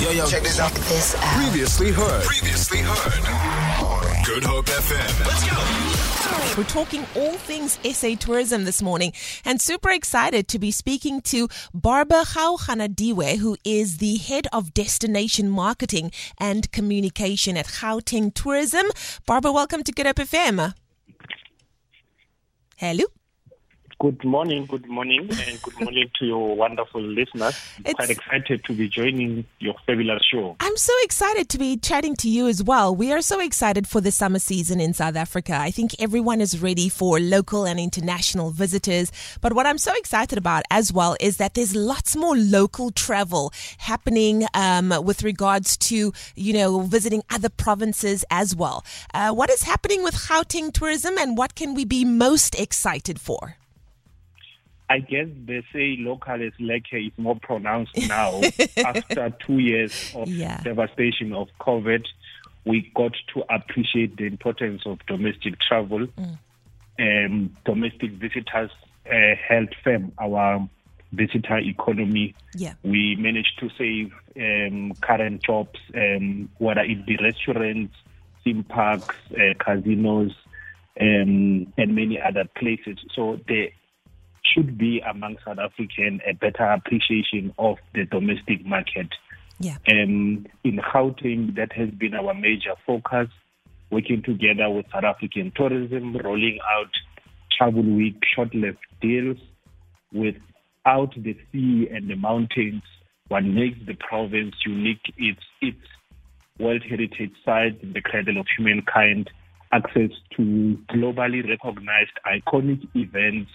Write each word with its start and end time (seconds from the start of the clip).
Yo, 0.00 0.10
yo, 0.10 0.26
Check 0.26 0.44
this 0.44 0.60
out. 0.60 0.70
This 0.72 1.16
out. 1.16 1.22
previously 1.42 1.90
heard. 1.90 2.22
Previously 2.22 2.78
heard. 2.78 4.24
Good 4.24 4.44
Hope 4.44 4.66
FM. 4.66 5.26
Let's 5.26 5.50
go. 5.50 6.56
We're 6.56 6.68
talking 6.68 7.04
all 7.16 7.32
things 7.32 7.80
SA 7.82 8.14
tourism 8.20 8.64
this 8.64 8.80
morning 8.80 9.12
and 9.44 9.60
super 9.60 9.90
excited 9.90 10.46
to 10.48 10.60
be 10.60 10.70
speaking 10.70 11.20
to 11.22 11.48
Barbara 11.74 12.22
Gaoganediwe, 12.26 13.38
who 13.38 13.56
is 13.64 13.96
the 13.98 14.18
head 14.18 14.46
of 14.52 14.72
destination 14.72 15.50
marketing 15.50 16.12
and 16.38 16.70
communication 16.70 17.56
at 17.56 17.66
Gauteng 17.66 18.32
Tourism. 18.32 18.86
Barbara, 19.26 19.50
welcome 19.50 19.82
to 19.82 19.90
Good 19.90 20.06
Hope 20.06 20.16
FM. 20.16 20.74
Hello. 22.76 23.04
Good 24.00 24.22
morning, 24.22 24.64
good 24.66 24.86
morning, 24.86 25.28
and 25.28 25.60
good 25.60 25.80
morning 25.80 26.08
to 26.20 26.24
your 26.24 26.54
wonderful 26.54 27.02
listeners. 27.02 27.56
I'm 27.78 27.80
It's- 27.84 27.94
quite 27.96 28.10
excited 28.10 28.62
to 28.66 28.72
be 28.72 28.88
joining 28.88 29.44
your 29.58 29.74
fabulous 29.86 30.22
show. 30.30 30.54
I'm 30.60 30.76
so 30.76 30.92
excited 31.02 31.48
to 31.48 31.58
be 31.58 31.76
chatting 31.78 32.14
to 32.18 32.28
you 32.28 32.46
as 32.46 32.62
well. 32.62 32.94
We 32.94 33.10
are 33.12 33.20
so 33.20 33.40
excited 33.40 33.88
for 33.88 34.00
the 34.00 34.12
summer 34.12 34.38
season 34.38 34.80
in 34.80 34.94
South 34.94 35.16
Africa. 35.16 35.58
I 35.58 35.72
think 35.72 36.00
everyone 36.00 36.40
is 36.40 36.60
ready 36.62 36.88
for 36.88 37.18
local 37.18 37.64
and 37.64 37.80
international 37.80 38.50
visitors. 38.52 39.10
But 39.40 39.54
what 39.54 39.66
I'm 39.66 39.78
so 39.78 39.92
excited 39.96 40.38
about 40.38 40.62
as 40.70 40.92
well 40.92 41.16
is 41.18 41.38
that 41.38 41.54
there's 41.54 41.74
lots 41.74 42.14
more 42.14 42.36
local 42.36 42.92
travel 42.92 43.52
happening 43.78 44.46
um, 44.54 44.94
with 45.02 45.24
regards 45.24 45.76
to, 45.88 46.12
you 46.36 46.52
know, 46.52 46.82
visiting 46.82 47.24
other 47.30 47.48
provinces 47.48 48.24
as 48.30 48.54
well. 48.54 48.84
Uh, 49.12 49.32
what 49.32 49.50
is 49.50 49.64
happening 49.64 50.04
with 50.04 50.14
Gauteng 50.14 50.72
tourism 50.72 51.18
and 51.18 51.36
what 51.36 51.56
can 51.56 51.74
we 51.74 51.84
be 51.84 52.04
most 52.04 52.54
excited 52.60 53.20
for? 53.20 53.56
I 54.90 55.00
guess 55.00 55.26
they 55.46 55.62
say 55.72 55.96
local 55.98 56.40
is 56.40 56.52
lekker 56.58 57.06
is 57.06 57.12
more 57.18 57.38
pronounced 57.40 57.96
now. 58.08 58.40
After 58.84 59.30
two 59.46 59.58
years 59.58 60.12
of 60.14 60.28
Yeah. 60.28 60.60
devastation 60.62 61.32
of 61.34 61.48
COVID, 61.60 62.04
we 62.64 62.90
got 62.94 63.12
to 63.34 63.44
appreciate 63.54 64.16
the 64.16 64.24
importance 64.24 64.82
of 64.86 64.98
domestic 65.06 65.54
travel. 65.60 66.06
Um, 66.98 67.56
domestic 67.64 68.12
visitors 68.12 68.70
uh, 69.10 69.34
held 69.48 69.74
firm 69.84 70.12
our 70.18 70.68
visitor 71.12 71.58
economy. 71.58 72.34
Yeah. 72.54 72.74
we 72.82 73.16
managed 73.16 73.58
to 73.60 73.70
save 73.78 74.12
um, 74.36 74.92
current 75.00 75.42
jobs, 75.42 75.78
um, 75.94 76.50
whether 76.58 76.80
it 76.82 77.06
be 77.06 77.16
restaurants, 77.16 77.94
theme 78.44 78.64
parks, 78.64 79.14
uh, 79.32 79.54
casinos, 79.62 80.32
um, 81.00 81.72
and 81.78 81.94
many 81.94 82.20
other 82.20 82.44
places. 82.56 82.98
So 83.14 83.38
there 83.48 83.68
should 84.58 84.76
be 84.76 85.00
among 85.08 85.36
South 85.44 85.58
African 85.58 86.20
a 86.26 86.34
better 86.34 86.64
appreciation 86.64 87.54
of 87.58 87.76
the 87.94 88.04
domestic 88.04 88.66
market. 88.66 89.08
Yeah. 89.60 89.76
Um, 89.90 90.46
in 90.64 90.78
Gauteng, 90.78 91.54
that 91.56 91.72
has 91.72 91.90
been 91.90 92.14
our 92.14 92.34
major 92.34 92.74
focus, 92.86 93.28
working 93.90 94.22
together 94.22 94.68
with 94.70 94.86
South 94.92 95.04
African 95.04 95.52
tourism, 95.54 96.16
rolling 96.16 96.58
out 96.70 96.90
travel 97.56 97.82
week 97.82 98.20
Sho't 98.34 98.54
Left 98.54 98.78
deals 99.00 99.38
without 100.12 101.14
the 101.16 101.36
sea 101.52 101.88
and 101.92 102.08
the 102.08 102.16
mountains. 102.16 102.82
What 103.28 103.44
makes 103.44 103.78
the 103.86 103.94
province 103.94 104.54
unique 104.66 105.14
is 105.18 105.36
its 105.60 105.86
World 106.58 106.82
Heritage 106.88 107.32
Site, 107.44 107.94
the 107.94 108.00
cradle 108.00 108.40
of 108.40 108.46
humankind, 108.56 109.30
access 109.70 110.10
to 110.36 110.78
globally 110.90 111.48
recognized 111.48 112.12
iconic 112.26 112.86
events. 112.94 113.50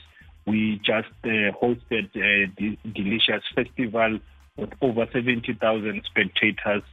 We 0.46 0.82
just 0.84 1.10
uh, 1.24 1.52
hosted 1.62 2.10
a 2.16 2.48
delicious 2.90 3.44
festival 3.56 4.20
with 4.58 4.72
over 4.82 5.08
70,000 5.12 6.02
spectators 6.06 6.84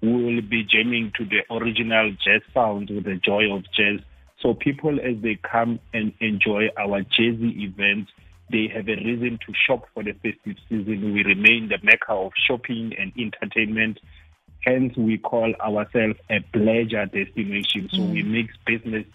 who 0.00 0.12
will 0.12 0.42
be 0.42 0.64
jamming 0.64 1.12
to 1.18 1.24
the 1.24 1.42
original 1.54 2.12
jazz 2.24 2.40
sounds 2.54 2.90
with 2.90 3.04
the 3.04 3.16
joy 3.16 3.52
of 3.52 3.64
jazz. 3.76 4.00
So 4.40 4.54
people, 4.54 4.98
as 5.00 5.20
they 5.22 5.36
come 5.36 5.80
and 5.92 6.12
enjoy 6.20 6.68
our 6.78 7.02
jazzy 7.02 7.58
events, 7.62 8.10
they 8.50 8.68
have 8.74 8.88
a 8.88 8.96
reason 8.96 9.38
to 9.46 9.52
shop 9.66 9.86
for 9.94 10.02
the 10.02 10.12
festive 10.12 10.56
season. 10.68 11.12
We 11.12 11.22
remain 11.22 11.68
the 11.68 11.78
mecca 11.82 12.12
of 12.12 12.32
shopping 12.46 12.92
and 12.98 13.12
entertainment. 13.18 14.00
Hence, 14.60 14.96
we 14.96 15.18
call 15.18 15.54
ourselves 15.60 16.18
a 16.30 16.40
pleasure 16.52 17.06
destination. 17.06 17.88
So 17.92 18.02
we 18.02 18.22
mix 18.22 18.54
business 18.66 19.06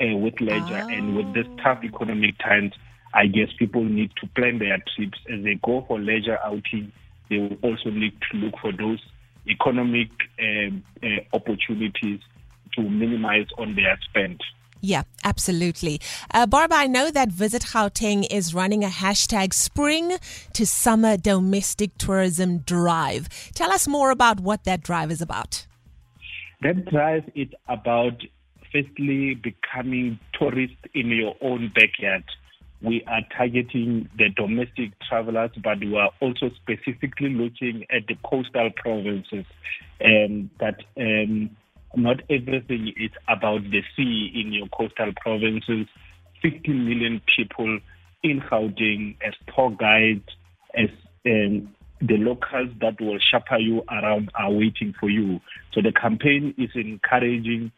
uh, 0.00 0.16
with 0.16 0.40
leisure, 0.40 0.84
and 0.90 1.16
with 1.16 1.34
this 1.34 1.46
tough 1.62 1.82
economic 1.82 2.38
times, 2.38 2.72
I 3.14 3.26
guess 3.26 3.48
people 3.58 3.84
need 3.84 4.10
to 4.20 4.26
plan 4.28 4.58
their 4.58 4.78
trips 4.94 5.18
as 5.32 5.42
they 5.44 5.58
go 5.62 5.84
for 5.88 5.98
leisure 5.98 6.38
outing. 6.44 6.92
They 7.30 7.38
will 7.38 7.58
also 7.62 7.90
need 7.90 8.12
to 8.30 8.38
look 8.38 8.54
for 8.60 8.72
those 8.72 9.00
economic 9.48 10.10
um, 10.40 10.84
uh, 11.02 11.36
opportunities 11.36 12.20
to 12.74 12.82
minimize 12.82 13.46
on 13.56 13.74
their 13.74 13.98
spend. 14.08 14.40
Yeah, 14.80 15.02
absolutely. 15.24 16.00
Uh, 16.32 16.46
Barbara, 16.46 16.78
I 16.78 16.86
know 16.86 17.10
that 17.10 17.32
Visit 17.32 17.62
Gauteng 17.62 18.26
is 18.30 18.54
running 18.54 18.84
a 18.84 18.88
hashtag 18.88 19.52
Spring 19.52 20.16
to 20.52 20.66
Summer 20.66 21.16
Domestic 21.16 21.98
Tourism 21.98 22.58
Drive. 22.58 23.28
Tell 23.54 23.72
us 23.72 23.88
more 23.88 24.10
about 24.10 24.38
what 24.38 24.64
that 24.64 24.82
drive 24.82 25.10
is 25.10 25.20
about. 25.20 25.66
That 26.62 26.84
drive 26.86 27.24
is 27.34 27.48
about 27.68 28.22
firstly 28.72 29.34
becoming 29.34 30.18
tourist 30.38 30.76
in 30.94 31.08
your 31.08 31.34
own 31.40 31.72
backyard. 31.74 32.24
We 32.80 33.02
are 33.08 33.22
targeting 33.36 34.08
the 34.16 34.28
domestic 34.28 34.92
travelers, 35.08 35.50
but 35.62 35.80
we 35.80 35.96
are 35.96 36.10
also 36.20 36.50
specifically 36.62 37.30
looking 37.30 37.84
at 37.90 38.06
the 38.06 38.16
coastal 38.24 38.70
provinces. 38.76 39.44
Um, 40.04 40.50
that 40.60 40.76
um, 40.96 41.50
not 41.96 42.20
everything 42.30 42.92
is 42.96 43.10
about 43.26 43.62
the 43.62 43.82
sea 43.96 44.30
in 44.34 44.52
your 44.52 44.68
coastal 44.68 45.12
provinces. 45.20 45.86
15 46.42 46.88
million 46.88 47.20
people 47.36 47.80
in 48.22 48.40
Gauteng 48.40 49.16
as 49.26 49.34
tour 49.54 49.70
guides, 49.70 50.28
as 50.76 50.88
um, 51.26 51.74
the 52.00 52.16
locals 52.16 52.70
that 52.80 53.00
will 53.00 53.18
shepherd 53.18 53.60
you 53.60 53.82
around 53.90 54.30
are 54.36 54.52
waiting 54.52 54.94
for 55.00 55.10
you. 55.10 55.40
So 55.72 55.82
the 55.82 55.92
campaign 55.92 56.54
is 56.56 56.70
encouraging, 56.74 57.72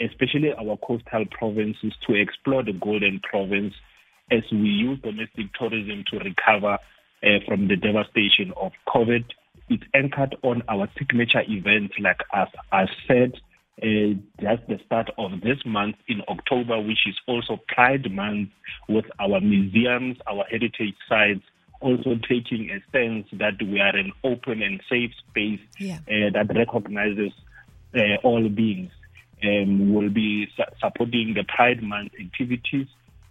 especially 0.00 0.52
our 0.52 0.76
coastal 0.76 1.24
provinces, 1.30 1.92
to 2.06 2.14
explore 2.14 2.62
the 2.62 2.72
Golden 2.74 3.20
Province 3.20 3.74
as 4.30 4.42
we 4.52 4.68
use 4.68 4.98
domestic 5.02 5.52
tourism 5.58 6.04
to 6.10 6.18
recover 6.18 6.78
uh, 7.22 7.26
from 7.46 7.68
the 7.68 7.76
devastation 7.76 8.52
of 8.56 8.72
COVID. 8.88 9.24
It's 9.68 9.84
anchored 9.94 10.36
on 10.42 10.62
our 10.68 10.88
signature 10.98 11.42
events, 11.46 11.94
like 12.00 12.20
as 12.32 12.48
I 12.72 12.86
said, 13.06 13.34
uh, 13.82 14.14
just 14.40 14.66
the 14.68 14.78
start 14.84 15.10
of 15.16 15.40
this 15.42 15.58
month 15.64 15.96
in 16.08 16.22
October, 16.28 16.80
which 16.80 17.06
is 17.06 17.14
also 17.26 17.60
Pride 17.68 18.10
Month, 18.10 18.50
with 18.88 19.04
our 19.18 19.40
museums, 19.40 20.16
our 20.26 20.44
heritage 20.50 20.96
sites, 21.08 21.42
also 21.80 22.16
taking 22.28 22.70
a 22.70 22.80
stance 22.88 23.26
that 23.32 23.54
we 23.62 23.80
are 23.80 23.96
an 23.96 24.12
open 24.24 24.60
and 24.62 24.80
safe 24.88 25.12
space 25.30 25.60
Yeah. 25.78 25.98
uh, 26.08 26.30
that 26.34 26.54
recognizes 26.54 27.32
uh, 27.94 28.16
all 28.22 28.46
beings. 28.48 28.90
Um, 29.42 29.94
we'll 29.94 30.10
be 30.10 30.48
su- 30.56 30.64
supporting 30.82 31.34
the 31.34 31.44
Pride 31.44 31.82
Month 31.82 32.12
activities. 32.20 32.86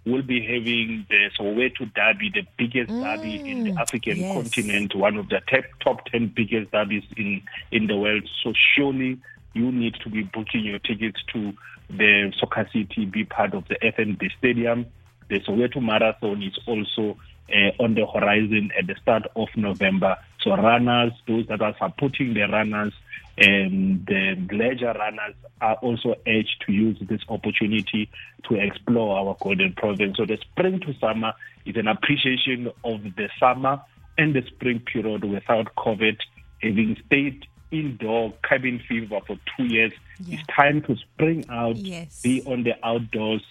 We'll 0.09 0.23
be 0.23 0.41
having 0.41 1.05
the 1.09 1.29
Soweto 1.37 1.93
Derby, 1.93 2.31
the 2.33 2.45
biggest 2.57 2.89
derby 2.89 3.35
in 3.35 3.63
the 3.63 3.79
African 3.79 4.17
yes. 4.17 4.33
continent, 4.33 4.95
one 4.95 5.17
of 5.17 5.29
the 5.29 5.39
top, 5.49 5.65
top 5.83 6.05
10 6.07 6.33
biggest 6.35 6.71
derbies 6.71 7.03
in, 7.15 7.41
in 7.71 7.87
the 7.87 7.95
world. 7.95 8.27
So 8.43 8.53
surely 8.75 9.19
you 9.53 9.71
need 9.71 9.95
to 10.03 10.09
be 10.09 10.23
booking 10.23 10.63
your 10.65 10.79
tickets 10.79 11.19
to 11.33 11.53
the 11.89 12.31
Soccer 12.39 12.67
City, 12.73 13.05
be 13.05 13.25
part 13.25 13.53
of 13.53 13.67
the 13.67 13.75
FNB 13.75 14.29
Stadium. 14.37 14.85
The 15.29 15.39
Soweto 15.41 15.81
Marathon 15.81 16.41
is 16.41 16.57
also 16.65 17.17
uh, 17.49 17.83
on 17.83 17.95
the 17.95 18.05
horizon 18.05 18.71
at 18.77 18.87
the 18.87 18.95
start 19.01 19.23
of 19.35 19.49
November. 19.55 20.17
So 20.41 20.51
runners, 20.55 21.11
those 21.27 21.47
that 21.47 21.61
are 21.61 21.75
supporting 21.77 22.33
the 22.33 22.41
runners, 22.41 22.93
and 23.37 24.05
the 24.05 24.35
leisure 24.51 24.93
runners 24.93 25.35
are 25.61 25.75
also 25.75 26.15
urged 26.27 26.63
to 26.65 26.71
use 26.73 26.97
this 27.01 27.21
opportunity 27.29 28.09
to 28.49 28.55
explore 28.55 29.17
our 29.17 29.37
Golden 29.39 29.73
Province. 29.73 30.17
So 30.17 30.25
the 30.25 30.37
spring 30.37 30.79
to 30.81 30.93
summer 30.99 31.33
is 31.65 31.75
an 31.77 31.87
appreciation 31.87 32.67
of 32.83 33.01
the 33.03 33.29
summer 33.39 33.81
and 34.17 34.35
the 34.35 34.41
spring 34.47 34.79
period 34.81 35.23
without 35.23 35.73
COVID. 35.75 36.17
Having 36.61 36.97
stayed 37.05 37.45
indoor 37.71 38.33
cabin 38.43 38.81
fever 38.87 39.19
for 39.25 39.37
two 39.55 39.65
years, 39.65 39.93
Yeah. 40.25 40.35
it's 40.39 40.47
time 40.47 40.81
to 40.83 40.97
spring 40.97 41.45
out, 41.49 41.77
Yes. 41.77 42.21
be 42.21 42.41
on 42.45 42.63
the 42.63 42.73
outdoors, 42.85 43.41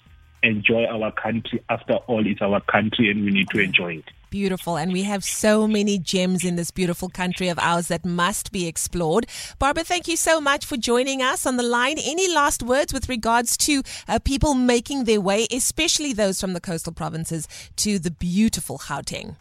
enjoy 0.43 0.85
our 0.87 1.11
country. 1.13 1.61
After 1.71 1.95
all, 1.95 2.27
it's 2.27 2.43
our 2.43 2.61
country 2.61 3.11
and 3.11 3.25
we 3.25 3.31
need 3.31 3.49
to 3.51 3.61
enjoy 3.61 3.97
it. 3.97 4.05
Beautiful. 4.31 4.77
And 4.77 4.93
we 4.93 5.05
have 5.05 5.25
so 5.25 5.67
many 5.67 5.99
gems 5.99 6.45
in 6.45 6.57
this 6.57 6.71
beautiful 6.71 7.09
country 7.09 7.49
of 7.49 7.59
ours 7.59 7.89
that 7.89 8.05
must 8.05 8.53
be 8.53 8.67
explored. 8.67 9.27
Barbara, 9.59 9.85
thank 9.85 10.07
you 10.07 10.17
so 10.17 10.41
much 10.41 10.67
for 10.67 10.77
joining 10.77 11.23
us 11.23 11.47
on 11.47 11.57
the 11.57 11.63
line. 11.63 11.97
Any 11.99 12.33
last 12.33 12.63
words 12.63 12.93
with 12.93 13.09
regards 13.09 13.57
to 13.59 13.83
uh, 14.07 14.19
people 14.19 14.55
making 14.55 15.05
their 15.05 15.21
way, 15.21 15.47
especially 15.51 16.13
those 16.13 16.41
from 16.41 16.53
the 16.53 16.61
coastal 16.61 16.93
provinces, 16.93 17.49
to 17.77 17.99
the 17.99 18.11
beautiful 18.11 18.79
Gauteng? 18.79 19.37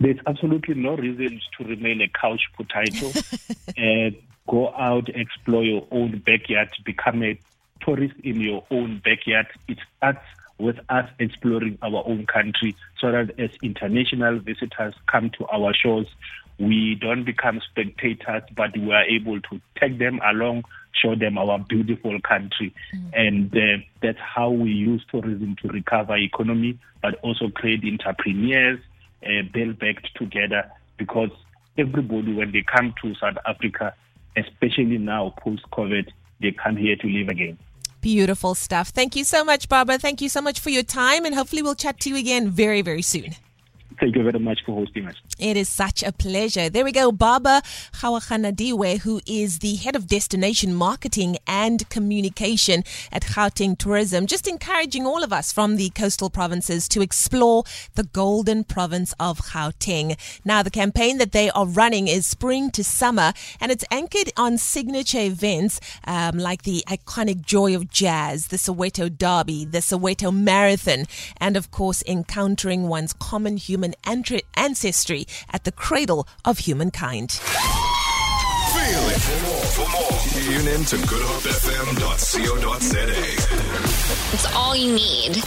There's 0.00 0.18
absolutely 0.26 0.74
no 0.74 0.96
reason 0.96 1.40
to 1.58 1.64
remain 1.64 2.00
a 2.00 2.08
couch 2.08 2.42
potato. 2.56 3.08
uh, 3.78 4.10
go 4.48 4.74
out, 4.74 5.08
explore 5.10 5.62
your 5.62 5.86
own 5.90 6.22
backyard, 6.26 6.70
become 6.84 7.22
a 7.22 7.38
tourist 7.80 8.14
in 8.24 8.40
your 8.40 8.64
own 8.70 9.00
backyard. 9.04 9.46
It 9.68 9.78
starts 9.96 10.24
with 10.58 10.78
us 10.88 11.08
exploring 11.18 11.78
our 11.82 12.04
own 12.06 12.26
country 12.26 12.76
so 13.00 13.10
that 13.10 13.38
as 13.38 13.50
international 13.62 14.38
visitors 14.38 14.94
come 15.06 15.30
to 15.30 15.46
our 15.46 15.74
shores, 15.74 16.06
we 16.58 16.94
don't 16.94 17.24
become 17.24 17.60
spectators, 17.68 18.42
but 18.54 18.76
we 18.76 18.92
are 18.92 19.04
able 19.04 19.40
to 19.40 19.60
take 19.80 19.98
them 19.98 20.20
along, 20.24 20.64
show 20.92 21.14
them 21.16 21.36
our 21.36 21.58
beautiful 21.58 22.20
country. 22.20 22.72
Mm. 22.94 23.10
And 23.12 23.56
uh, 23.56 23.84
that's 24.00 24.18
how 24.18 24.50
we 24.50 24.70
use 24.70 25.04
tourism 25.10 25.56
to 25.62 25.68
recover 25.68 26.16
economy, 26.16 26.78
but 27.02 27.16
also 27.22 27.48
create 27.48 27.82
entrepreneurs, 27.84 28.78
uh, 29.26 29.42
build 29.52 29.78
back 29.78 30.02
together 30.14 30.70
because 30.96 31.30
everybody, 31.76 32.32
when 32.32 32.52
they 32.52 32.62
come 32.62 32.94
to 33.02 33.14
South 33.16 33.36
Africa, 33.46 33.94
especially 34.36 34.98
now 34.98 35.34
post-COVID, 35.38 36.08
they 36.40 36.52
come 36.52 36.76
here 36.76 36.96
to 36.96 37.06
live 37.08 37.28
again. 37.28 37.58
Beautiful 38.04 38.54
stuff. 38.54 38.90
Thank 38.90 39.16
you 39.16 39.24
so 39.24 39.42
much, 39.42 39.66
Baba. 39.66 39.98
Thank 39.98 40.20
you 40.20 40.28
so 40.28 40.42
much 40.42 40.60
for 40.60 40.68
your 40.68 40.82
time, 40.82 41.24
and 41.24 41.34
hopefully, 41.34 41.62
we'll 41.62 41.74
chat 41.74 42.00
to 42.00 42.10
you 42.10 42.16
again 42.16 42.50
very, 42.50 42.82
very 42.82 43.00
soon. 43.00 43.36
Thank 44.00 44.16
you 44.16 44.22
very 44.22 44.38
much 44.38 44.64
for 44.64 44.74
hosting 44.74 45.06
us. 45.06 45.14
It 45.38 45.56
is 45.56 45.68
such 45.68 46.02
a 46.02 46.12
pleasure. 46.12 46.68
There 46.68 46.84
we 46.84 46.92
go. 46.92 47.12
Baba 47.12 47.62
Gaoganediwe, 47.92 48.98
who 48.98 49.20
is 49.26 49.60
the 49.60 49.76
head 49.76 49.94
of 49.94 50.06
destination 50.06 50.74
marketing 50.74 51.36
and 51.46 51.88
communication 51.90 52.82
at 53.12 53.22
Gauteng 53.22 53.78
Tourism, 53.78 54.26
just 54.26 54.48
encouraging 54.48 55.06
all 55.06 55.22
of 55.22 55.32
us 55.32 55.52
from 55.52 55.76
the 55.76 55.90
coastal 55.90 56.28
provinces 56.28 56.88
to 56.88 57.02
explore 57.02 57.64
the 57.94 58.04
golden 58.04 58.64
province 58.64 59.14
of 59.20 59.38
Gauteng. 59.38 60.18
Now, 60.44 60.62
the 60.62 60.70
campaign 60.70 61.18
that 61.18 61.32
they 61.32 61.50
are 61.50 61.66
running 61.66 62.08
is 62.08 62.26
spring 62.26 62.70
to 62.72 62.82
summer, 62.82 63.32
and 63.60 63.70
it's 63.70 63.84
anchored 63.90 64.32
on 64.36 64.58
signature 64.58 65.20
events 65.20 65.80
um, 66.06 66.38
like 66.38 66.62
the 66.62 66.82
iconic 66.88 67.42
Joy 67.42 67.74
of 67.76 67.88
Jazz, 67.90 68.48
the 68.48 68.56
Soweto 68.56 69.08
Derby, 69.08 69.64
the 69.64 69.78
Soweto 69.78 70.34
Marathon, 70.34 71.06
and 71.38 71.56
of 71.56 71.70
course, 71.70 72.02
encountering 72.06 72.88
one's 72.88 73.12
common 73.12 73.56
human 73.56 73.83
human 73.84 73.94
ancestry 74.54 75.26
at 75.52 75.64
the 75.64 75.72
cradle 75.72 76.26
of 76.44 76.58
humankind. 76.60 77.32
Feel 77.32 79.08
it. 79.10 79.20
For 79.20 79.40
more, 79.44 79.64
for 79.76 79.88
more, 79.92 80.20
tune 80.42 80.68
in 80.68 80.84
to 80.86 80.96
goodhopefm.co.za. 80.96 83.04
It's 84.32 84.46
all 84.54 84.74
you 84.74 84.94
need. 84.94 85.44